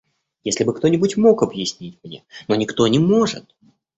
[0.43, 3.53] Если бы кто-нибудь мог объяснить мне, но никто не может.